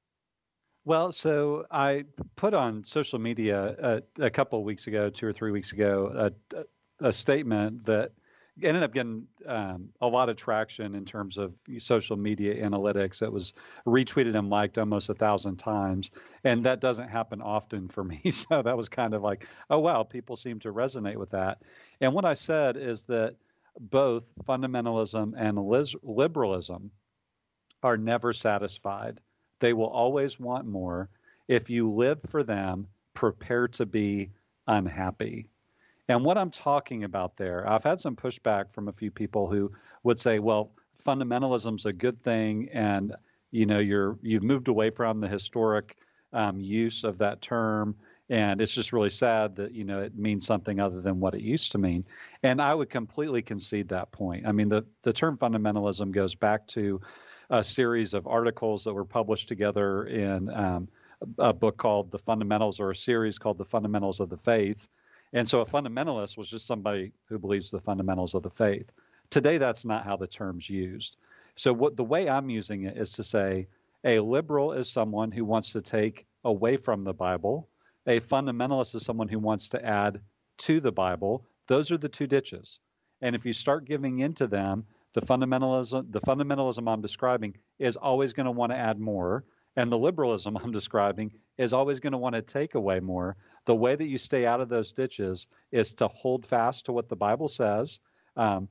[0.85, 5.33] Well, so I put on social media uh, a couple of weeks ago, two or
[5.33, 6.65] three weeks ago, a,
[6.99, 8.11] a statement that
[8.61, 13.21] ended up getting um, a lot of traction in terms of social media analytics.
[13.21, 13.53] It was
[13.85, 16.11] retweeted and liked almost a thousand times,
[16.43, 18.21] and that doesn't happen often for me.
[18.31, 21.61] So that was kind of like, oh wow, people seem to resonate with that.
[22.01, 23.35] And what I said is that
[23.79, 25.57] both fundamentalism and
[26.03, 26.91] liberalism
[27.81, 29.19] are never satisfied.
[29.59, 31.09] They will always want more.
[31.47, 34.31] If you live for them, prepare to be
[34.67, 35.49] unhappy.
[36.07, 39.71] And what I'm talking about there, I've had some pushback from a few people who
[40.03, 40.71] would say, well,
[41.05, 43.15] fundamentalism's a good thing and
[43.51, 45.95] you know you're you've moved away from the historic
[46.31, 47.95] um, use of that term
[48.29, 51.41] and it's just really sad that you know it means something other than what it
[51.41, 52.05] used to mean.
[52.41, 54.47] And i would completely concede that point.
[54.47, 57.01] I mean the, the term fundamentalism goes back to
[57.49, 60.87] a series of articles that were published together in um,
[61.37, 64.87] a book called the fundamentals or a series called the fundamentals of the faith.
[65.33, 68.91] And so a fundamentalist was just somebody who believes the fundamentals of the faith.
[69.29, 71.17] Today that's not how the term's used.
[71.55, 73.67] So what the way i'm using it is to say
[74.05, 77.69] a liberal is someone who wants to take away from the bible
[78.05, 80.21] a fundamentalist is someone who wants to add
[80.59, 81.45] to the Bible.
[81.67, 82.79] Those are the two ditches.
[83.21, 88.33] And if you start giving into them, the fundamentalism the fundamentalism I'm describing is always
[88.33, 92.17] going to want to add more, and the liberalism I'm describing is always going to
[92.17, 93.37] want to take away more.
[93.65, 97.07] The way that you stay out of those ditches is to hold fast to what
[97.07, 97.99] the Bible says.
[98.35, 98.67] Um,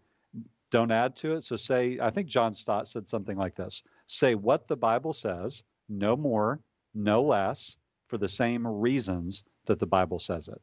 [0.71, 1.43] don't add to it.
[1.43, 5.63] So say, I think John Stott said something like this: say what the Bible says,
[5.89, 6.61] no more,
[6.95, 7.77] no less
[8.13, 10.61] for the same reasons that the Bible says it.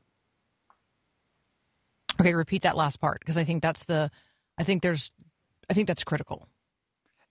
[2.22, 4.12] Okay, repeat that last part because I think that's the,
[4.60, 5.12] I think there's,
[5.68, 6.48] I think that's critical.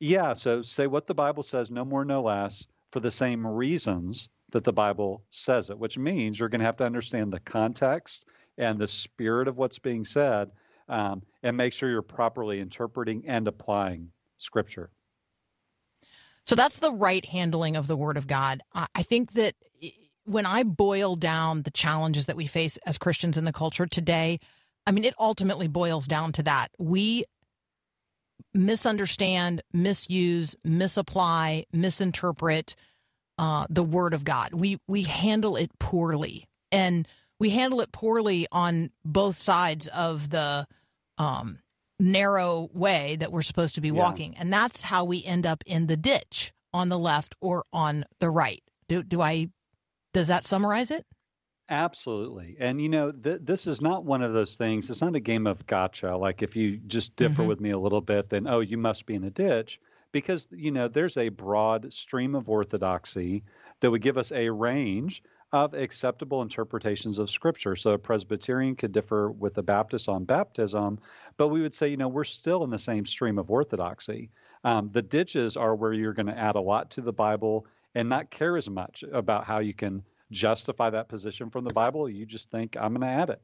[0.00, 4.28] Yeah, so say what the Bible says, no more, no less, for the same reasons
[4.50, 8.26] that the Bible says it, which means you're going to have to understand the context
[8.56, 10.50] and the spirit of what's being said
[10.88, 14.90] um, and make sure you're properly interpreting and applying Scripture.
[16.44, 18.62] So that's the right handling of the Word of God.
[18.74, 19.54] I think that
[20.28, 24.38] when I boil down the challenges that we face as Christians in the culture today,
[24.86, 26.68] I mean, it ultimately boils down to that.
[26.78, 27.24] We
[28.54, 32.74] misunderstand, misuse, misapply, misinterpret
[33.38, 34.52] uh, the Word of God.
[34.54, 37.06] We we handle it poorly, and
[37.38, 40.66] we handle it poorly on both sides of the
[41.18, 41.58] um,
[42.00, 43.94] narrow way that we're supposed to be Yeah.
[43.94, 48.04] walking, and that's how we end up in the ditch on the left or on
[48.20, 48.62] the right.
[48.88, 49.48] Do do I?
[50.12, 51.04] Does that summarize it?
[51.70, 52.56] Absolutely.
[52.58, 54.88] And, you know, th- this is not one of those things.
[54.88, 56.16] It's not a game of gotcha.
[56.16, 57.46] Like if you just differ Mhm.
[57.46, 59.80] with me a little bit, then, oh, you must be in a ditch.
[60.10, 63.44] because you know there's a broad stream of orthodoxy
[63.80, 67.76] that would give us a range of acceptable interpretations of scripture.
[67.76, 70.98] So a Presbyterian could differ with a Baptist on baptism,
[71.36, 74.30] but we would say, you know, we're still in the same stream of orthodoxy.
[74.64, 78.08] Um, the ditches are where you're going to add a lot to the Bible and
[78.08, 82.08] not care as much about how you can justify that position from the Bible.
[82.08, 83.42] You just think, I'm going to add it.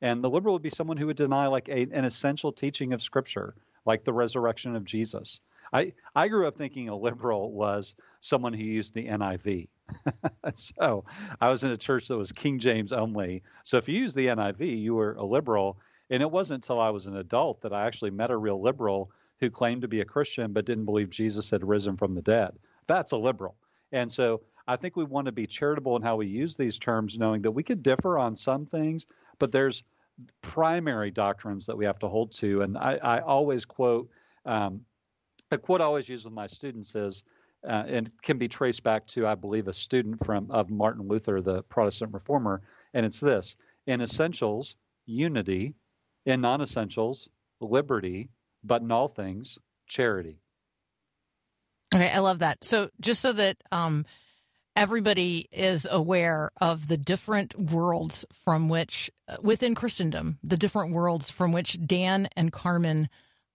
[0.00, 3.02] And the liberal would be someone who would deny like a, an essential teaching of
[3.02, 3.54] Scripture,
[3.86, 5.40] like the resurrection of Jesus.
[5.72, 9.68] I, I grew up thinking a liberal was someone who used the NIV.
[10.54, 11.04] so
[11.40, 13.42] I was in a church that was King James only.
[13.64, 15.78] So if you use the NIV, you were a liberal.
[16.10, 19.10] And it wasn't until I was an adult that I actually met a real liberal
[19.40, 22.52] who claimed to be a Christian but didn't believe Jesus had risen from the dead.
[22.86, 23.56] That's a liberal.
[23.94, 27.16] And so I think we want to be charitable in how we use these terms,
[27.16, 29.06] knowing that we could differ on some things,
[29.38, 29.84] but there's
[30.42, 32.62] primary doctrines that we have to hold to.
[32.62, 34.10] And I, I always quote
[34.44, 34.80] um,
[35.52, 37.22] a quote I always use with my students is,
[37.62, 41.40] uh, and can be traced back to, I believe, a student from of Martin Luther,
[41.40, 44.76] the Protestant reformer, and it's this: in essentials,
[45.06, 45.74] unity;
[46.26, 47.30] in non-essentials,
[47.60, 48.28] liberty;
[48.64, 50.40] but in all things, charity.
[51.94, 52.64] Okay, I love that.
[52.64, 54.04] So just so that um,
[54.74, 61.30] everybody is aware of the different worlds from which, uh, within Christendom, the different worlds
[61.30, 63.08] from which Dan and Carmen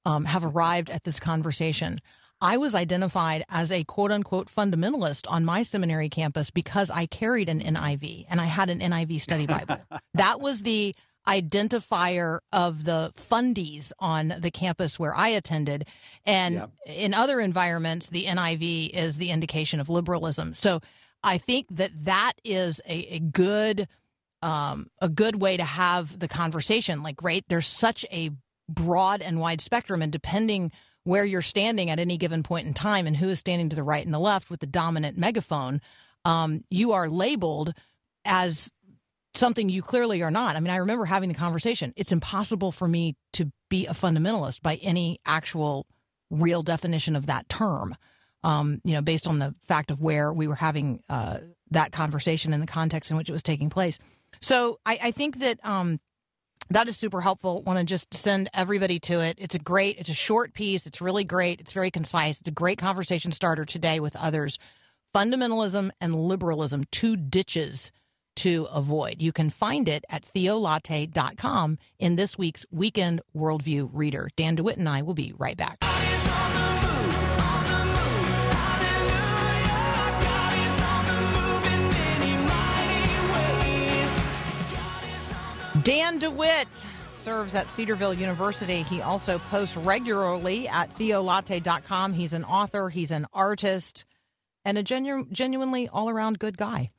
[0.06, 1.99] um, have arrived at this conversation.
[2.41, 7.49] I was identified as a quote unquote fundamentalist on my seminary campus because I carried
[7.49, 9.80] an NIV and I had an NIV study Bible.
[10.13, 10.95] that was the
[11.30, 15.88] identifier of the fundies on the campus where I attended.
[16.26, 16.65] And Yeah.
[16.88, 20.54] in other environments, the NIV is the indication of liberalism.
[20.56, 20.82] So
[21.24, 23.88] I think that that is a, a good
[24.42, 27.04] um, a good way to have the conversation.
[27.04, 28.32] Like, right, there's such a
[28.70, 30.72] broad and wide spectrum, and depending
[31.04, 33.84] where you're standing at any given point in time and who is standing to the
[33.84, 35.82] right and the left with the dominant megaphone,
[36.24, 37.74] um, you are labeled
[38.24, 38.72] as
[39.34, 40.56] something you clearly are not.
[40.56, 41.94] I mean, I remember having the conversation.
[41.96, 45.86] It's impossible for me to be a fundamentalist by any actual
[46.30, 47.96] real definition of that term.
[48.44, 51.39] Um, you know, based on the fact of where we were having uh,
[51.72, 54.00] that conversation and the context in which it was taking place.
[54.39, 56.00] So I, I think that um,
[56.70, 57.63] that is super helpful.
[57.65, 59.38] Want to just send everybody to it.
[59.39, 60.86] It's a great, it's a short piece.
[60.86, 61.60] It's really great.
[61.60, 62.39] It's very concise.
[62.39, 64.58] It's a great conversation starter today with others.
[65.13, 67.92] Fundamentalism and liberalism, two ditches
[68.39, 69.21] to avoid.
[69.21, 74.30] You can find it at theolatte.com in this week's Weekend Worldview Reader.
[74.36, 75.78] Dan DeWitt and I will be right back.
[85.84, 86.67] Dan DeWitt
[87.13, 88.84] serves at Cedarville University.
[88.84, 92.13] He also posts regularly at theolatte.com.
[92.13, 94.06] He's an author, he's an artist,
[94.65, 96.89] and a genu- genuinely all around good guy.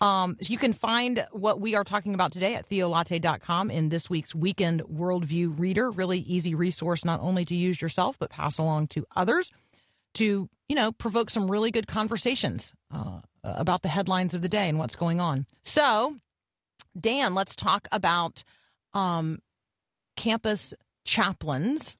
[0.00, 4.08] Um, so you can find what we are talking about today at theolatte.com in this
[4.08, 5.90] week's Weekend Worldview Reader.
[5.90, 9.50] Really easy resource, not only to use yourself, but pass along to others
[10.14, 14.68] to, you know, provoke some really good conversations uh, about the headlines of the day
[14.68, 15.46] and what's going on.
[15.62, 16.16] So,
[16.98, 18.44] Dan, let's talk about
[18.94, 19.40] um,
[20.16, 21.96] campus chaplains.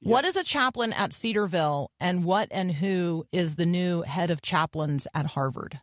[0.00, 4.42] What is a chaplain at Cedarville, and what and who is the new head of
[4.42, 5.80] chaplains at Harvard?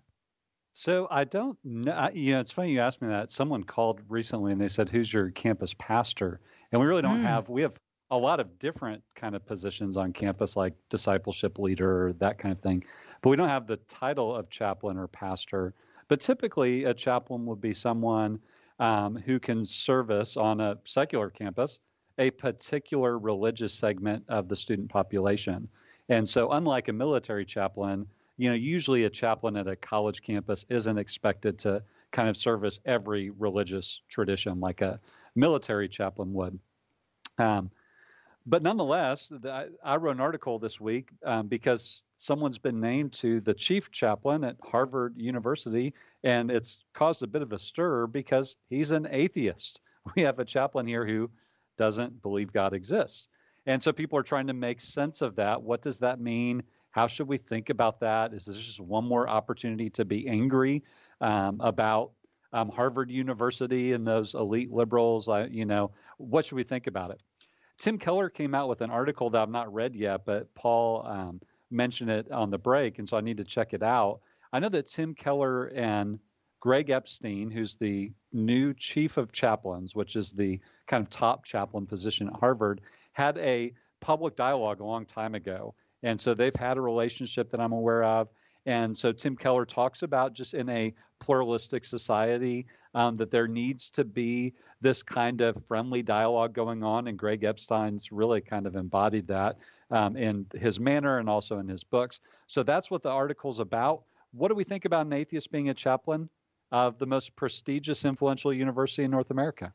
[0.74, 1.92] So I don't know.
[1.92, 3.30] I- You know, it's funny you asked me that.
[3.32, 6.40] Someone called recently and they said, "Who's your campus pastor?"
[6.72, 7.24] And we really don't Mm.
[7.24, 7.50] have.
[7.50, 7.78] We have
[8.10, 12.62] a lot of different kind of positions on campus, like discipleship leader, that kind of
[12.62, 12.84] thing.
[13.22, 15.74] But we don't have the title of chaplain or pastor.
[16.08, 18.40] But typically, a chaplain would be someone
[18.80, 21.80] um, who can service on a secular campus
[22.18, 25.70] a particular religious segment of the student population.
[26.10, 28.08] And so, unlike a military chaplain,
[28.42, 32.80] you know, usually a chaplain at a college campus isn't expected to kind of service
[32.84, 35.00] every religious tradition like a
[35.36, 36.58] military chaplain would.
[37.38, 37.70] Um,
[38.48, 43.42] but nonetheless, the, I- wrote an article this week um, because someone's been named to
[43.42, 48.58] the chief chaplain at Harvard University, and it's caused a bit of a stir because
[48.72, 49.82] he's an atheist.
[50.16, 51.30] We have a chaplain here who
[51.78, 53.28] doesn't believe God exists.
[53.68, 55.62] And so people are trying to make sense of that.
[55.62, 56.64] What does that mean?
[56.92, 58.34] How should we think about that?
[58.34, 60.84] Is this just one more opportunity to be angry
[61.22, 62.12] um, about
[62.54, 65.28] um, Harvard University and those elite liberals?
[65.50, 67.22] You know, what should we think about it?
[67.78, 71.42] Tim Keller came out with an article that I've not read yet, but Paul um,
[71.72, 74.20] mentioned it on the break, and so I need to check it out.
[74.54, 76.20] I know that Tim Keller and
[76.60, 81.88] Greg Epstein, who's the new chief of chaplains, which is the kind of top chaplain
[81.88, 82.82] position at Harvard,
[83.14, 85.74] had a public dialogue a long time ago.
[86.04, 88.30] And so they've had a relationship that I'm aware of.
[88.66, 93.90] And so Tim Keller talks about just in a pluralistic society um, that there needs
[93.92, 97.08] to be this kind of friendly dialogue going on.
[97.08, 99.58] And Greg Epstein's really kind of embodied that
[99.90, 102.20] um, in his manner and also in his books.
[102.48, 104.04] So that's what the article's about.
[104.32, 106.30] What do we think about an atheist being a chaplain
[106.72, 109.74] of the most prestigious, influential university in North America?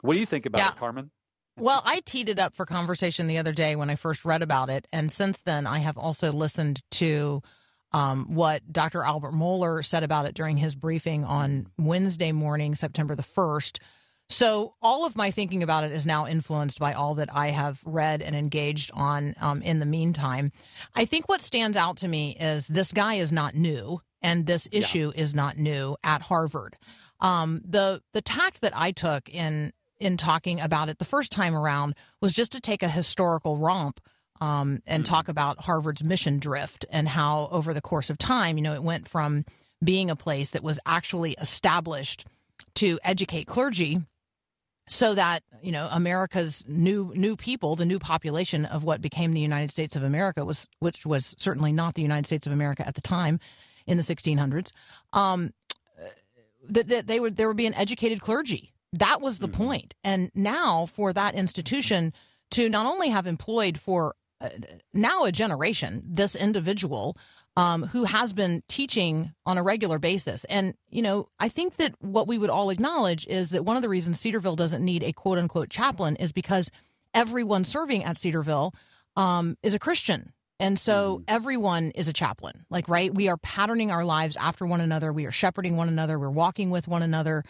[0.00, 0.70] What do you think about Yeah.
[0.70, 1.10] it, Carmen?
[1.58, 4.70] Well, I teed it up for conversation the other day when I first read about
[4.70, 7.42] it, and since then I have also listened to
[7.92, 9.02] um, what Dr.
[9.02, 13.80] Albert Mohler said about it during his briefing on Wednesday morning, September the first.
[14.30, 17.80] So all of my thinking about it is now influenced by all that I have
[17.84, 20.52] read and engaged on um, in the meantime.
[20.94, 24.68] I think what stands out to me is this guy is not new, and this
[24.72, 26.78] issue is not new at Harvard.
[27.20, 29.72] Um, the the tact that I took in
[30.02, 34.00] in talking about it the first time around was just to take a historical romp
[34.40, 38.62] um, and talk about Harvard's mission drift and how over the course of time, you
[38.62, 39.44] know, it went from
[39.82, 42.26] being a place that was actually established
[42.74, 44.02] to educate clergy
[44.88, 49.40] so that you know America's new new people, the new population of what became the
[49.40, 52.94] United States of America was, which was certainly not the United States of America at
[52.94, 53.38] the time
[53.86, 54.72] in the 1600s.
[55.12, 55.52] Um,
[56.68, 58.71] that, that they would there would be an educated clergy.
[58.92, 59.94] That was the point.
[60.04, 62.12] And now for that institution
[62.52, 64.50] to not only have employed for uh,
[64.92, 67.16] now a generation this individual
[67.56, 70.44] um, who has been teaching on a regular basis.
[70.44, 73.82] And, you know, I think that what we would all acknowledge is that one of
[73.82, 76.70] the reasons Cedarville doesn't need a quote unquote chaplain is because
[77.12, 78.74] everyone serving at Cedarville
[79.16, 80.32] um, is a Christian.
[80.58, 82.64] And so everyone is a chaplain.
[82.70, 83.12] Like, right?
[83.12, 85.12] We are patterning our lives after one another.
[85.12, 86.18] We are shepherding one another.
[86.18, 87.42] We're walking with one another.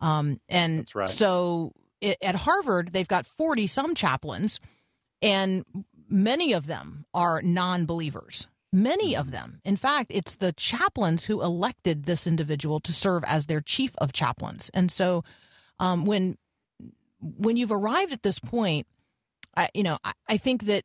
[0.00, 1.08] Um, and right.
[1.08, 1.72] so
[2.02, 4.60] i at Harvard, they've got 40 some chaplains,
[5.20, 5.64] and
[6.08, 8.46] many of them are non believers.
[8.72, 9.60] Many of them.
[9.64, 14.12] In fact, it's the chaplains who elected this individual to serve as their chief of
[14.12, 14.70] chaplains.
[14.74, 15.24] And so
[15.80, 16.36] um, when
[17.20, 18.86] when you've arrived at this point,
[19.56, 20.84] I, you know, I, I think that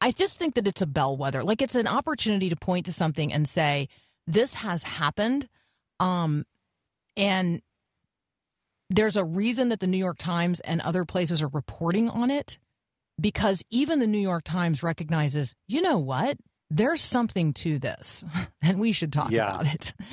[0.00, 1.42] I just think that it's a bellwether.
[1.44, 3.88] Like it's an opportunity to point to something and say,
[4.26, 5.48] this has happened.
[6.00, 6.44] Um,
[7.16, 7.62] and
[8.90, 12.58] there's a reason that the New York Times and other places are reporting on it
[13.20, 16.36] because even the New York Times recognizes, you know what?
[16.70, 18.24] There's something to this
[18.62, 19.48] and we should talk Yeah.
[19.50, 19.94] about it.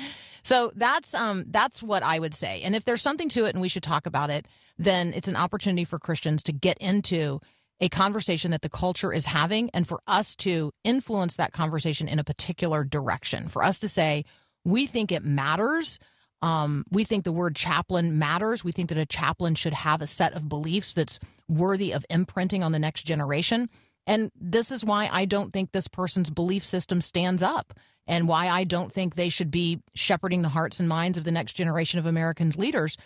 [0.44, 2.62] So that's um that's what I would say.
[2.62, 5.36] And if there's something to it and we should talk about it, then it's an
[5.36, 7.40] opportunity for Christians to get into
[7.80, 12.18] a conversation that the culture is having and for us to influence that conversation in
[12.18, 13.48] a particular direction.
[13.48, 14.24] For us to say,
[14.64, 16.00] we think it matters.
[16.42, 18.64] Um, we think the word chaplain matters.
[18.64, 22.62] We think that a chaplain should have a set of beliefs that's worthy of imprinting
[22.62, 23.68] on the next generation.
[24.06, 27.72] And this is why I don't think this person's belief system stands up
[28.06, 31.30] and why I don't think they should be shepherding the hearts and minds of the
[31.30, 32.96] next generation of Americans leaders.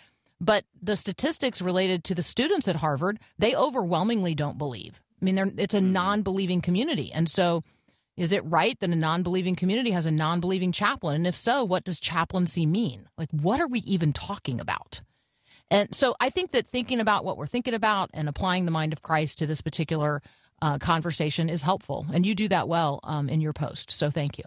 [0.41, 4.99] But the statistics related to the students at Harvard, they overwhelmingly don't believe.
[5.21, 7.11] I mean, they're, it's a non believing community.
[7.11, 7.63] And so,
[8.17, 11.15] is it right that a non believing community has a non believing chaplain?
[11.15, 13.07] And if so, what does chaplaincy mean?
[13.17, 15.01] Like, what are we even talking about?
[15.69, 18.93] And so I think that thinking about what we're thinking about and applying the mind
[18.93, 20.21] of Christ to this particular
[20.61, 22.05] uh, conversation is helpful.
[22.11, 23.91] And you do that well um, in your post.
[23.91, 24.45] So thank you.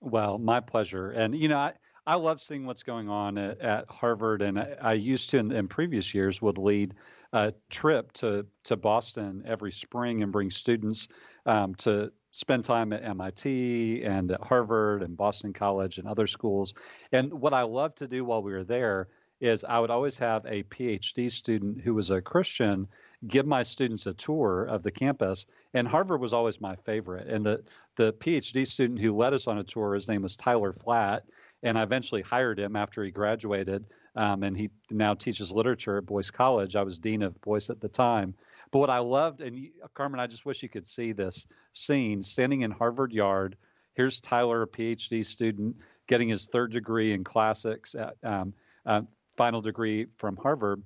[0.00, 1.10] Well, my pleasure.
[1.10, 1.74] And you know, I,
[2.04, 5.52] I love seeing what's going on at, at Harvard, and I, I used to in,
[5.52, 6.94] in previous years would lead
[7.32, 11.06] a trip to to Boston every spring and bring students
[11.46, 16.74] um, to spend time at MIT and at Harvard and Boston College and other schools.
[17.12, 19.08] And what I loved to do while we were there
[19.40, 22.88] is I would always have a PhD student who was a Christian
[23.26, 25.46] give my students a tour of the campus.
[25.74, 27.28] And Harvard was always my favorite.
[27.28, 27.64] And the
[27.96, 31.24] the PhD student who led us on a tour, his name was Tyler Flatt,
[31.62, 33.84] and I eventually hired him after he graduated.
[34.14, 36.76] Um, and he now teaches literature at Boyce College.
[36.76, 38.34] I was dean of Boyce at the time.
[38.70, 42.60] But what I loved, and Carmen, I just wish you could see this scene standing
[42.60, 43.56] in Harvard Yard.
[43.94, 45.76] Here's Tyler, a PhD student,
[46.08, 48.54] getting his third degree in classics, at, um,
[48.84, 49.02] uh,
[49.36, 50.82] final degree from Harvard,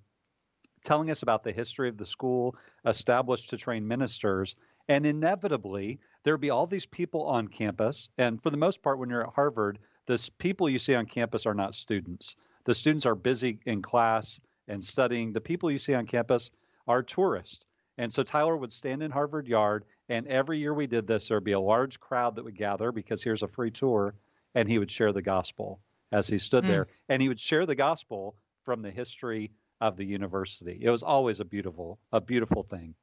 [0.84, 4.54] telling us about the history of the school, established to train ministers.
[4.88, 8.08] And inevitably, there'd be all these people on campus.
[8.18, 11.46] And for the most part, when you're at Harvard, the people you see on campus
[11.46, 12.36] are not students.
[12.64, 15.32] The students are busy in class and studying.
[15.32, 16.50] The people you see on campus
[16.86, 17.66] are tourists.
[17.98, 21.44] And so Tyler would stand in Harvard Yard, and every year we did this, there'd
[21.44, 24.14] be a large crowd that would gather because here's a free tour,
[24.54, 25.80] and he would share the gospel
[26.12, 26.70] as he stood hmm.
[26.70, 26.86] there.
[27.08, 29.50] And he would share the gospel from the history
[29.80, 30.78] of the university.
[30.80, 32.94] It was always a beautiful, a beautiful thing.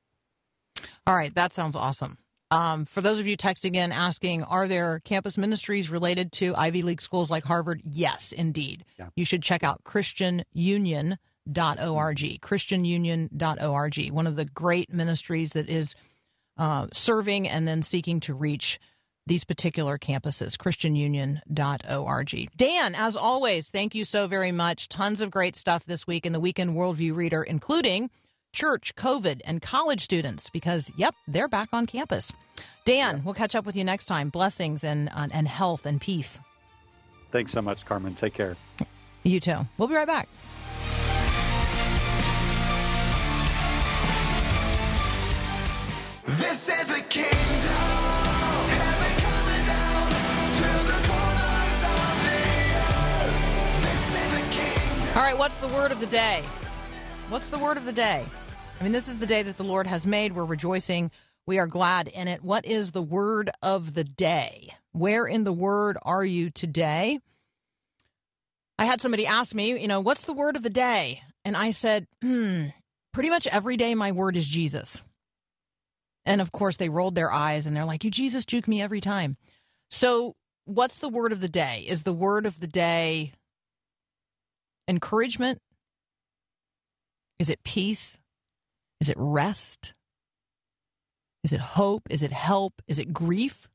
[1.07, 2.17] All right, that sounds awesome.
[2.51, 6.83] Um, for those of you texting in asking, are there campus ministries related to Ivy
[6.83, 7.81] League schools like Harvard?
[7.83, 8.85] Yes, indeed.
[8.99, 9.09] Yeah.
[9.15, 11.17] You should check out ChristianUnion.org.
[12.17, 15.95] ChristianUnion.org, one of the great ministries that is
[16.57, 18.79] uh, serving and then seeking to reach
[19.25, 22.49] these particular campuses, ChristianUnion.org.
[22.57, 24.89] Dan, as always, thank you so very much.
[24.89, 28.09] Tons of great stuff this week in the Weekend Worldview Reader, including
[28.53, 32.31] church, COVID, and college students, because, yep, they're back on campus.
[32.85, 34.29] Dan, we'll catch up with you next time.
[34.29, 36.39] Blessings and, uh, and health and peace.
[37.31, 38.13] Thanks so much, Carmen.
[38.13, 38.55] Take care.
[39.23, 39.57] You too.
[39.77, 40.29] We'll be right back.
[46.25, 47.29] This is the kingdom.
[48.69, 50.09] Heaven coming down
[50.55, 52.37] to the corners of the
[52.79, 53.81] earth.
[53.81, 55.17] This is the kingdom.
[55.17, 56.43] All right, what's the word of the day?
[57.29, 58.25] What's the word of the day?
[58.83, 60.33] I mean, this is the day that the Lord has made.
[60.33, 61.09] We're rejoicing.
[61.47, 62.43] We are glad in it.
[62.43, 64.73] What is the word of the day?
[64.91, 67.21] Where in the word are you today?
[68.77, 71.21] I had somebody ask me, you know, what's the word of the day?
[71.45, 72.65] And I said, hmm,
[73.13, 75.01] pretty much every day my word is Jesus.
[76.25, 78.99] And of course, they rolled their eyes and they're like, you Jesus juke me every
[78.99, 79.37] time.
[79.91, 81.85] So, what's the word of the day?
[81.87, 83.31] Is the word of the day
[84.89, 85.61] encouragement?
[87.39, 88.19] Is it peace?
[89.03, 89.93] Is it rest?
[91.43, 92.03] Is it hope?
[92.09, 92.81] Is it help?
[92.87, 93.67] Is it grief?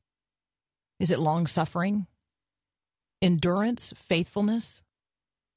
[0.99, 2.07] Is it long suffering?
[3.21, 3.93] Endurance?
[3.95, 4.81] Faithfulness?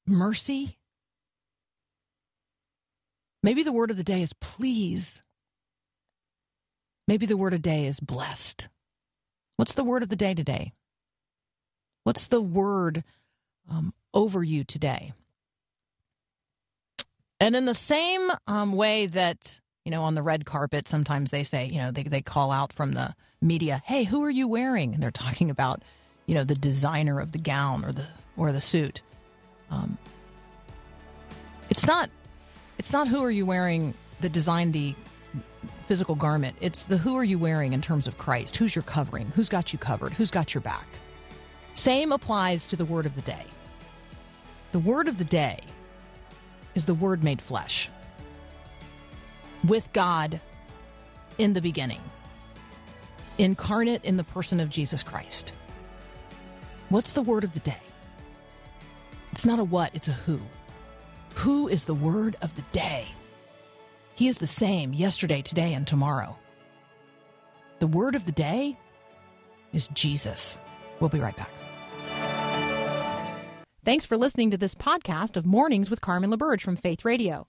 [0.06, 0.76] Mercy?
[3.42, 5.22] Maybe the word of the day is please.
[7.08, 8.68] Maybe the word of the day is blessed.
[9.56, 10.74] What's the word of the day today?
[12.04, 13.04] What's the word
[13.70, 15.14] um, over you today?
[17.40, 21.44] And in the same um, way that, you know, on the red carpet, sometimes they
[21.44, 24.94] say, you know, they, they call out from the media, hey, who are you wearing?
[24.94, 25.82] And they're talking about,
[26.26, 28.06] you know, the designer of the gown or the
[28.36, 29.02] or the suit.
[29.70, 29.98] Um,
[31.68, 32.10] it's not
[32.78, 34.94] it's not who are you wearing that designed the
[35.86, 36.56] physical garment.
[36.60, 38.56] It's the who are you wearing in terms of Christ?
[38.56, 39.26] Who's your covering?
[39.34, 40.12] Who's got you covered?
[40.12, 40.86] Who's got your back?
[41.74, 43.44] Same applies to the word of the day.
[44.70, 45.58] The word of the day
[46.74, 47.90] is the word made flesh
[49.66, 50.40] with God
[51.38, 52.00] in the beginning,
[53.38, 55.52] incarnate in the person of Jesus Christ.
[56.88, 57.80] What's the word of the day?
[59.30, 60.40] It's not a what, it's a who.
[61.36, 63.06] Who is the word of the day?
[64.14, 66.36] He is the same yesterday, today, and tomorrow.
[67.78, 68.76] The word of the day
[69.72, 70.58] is Jesus.
[71.00, 71.50] We'll be right back.
[73.84, 77.48] Thanks for listening to this podcast of Mornings with Carmen LaBerge from Faith Radio.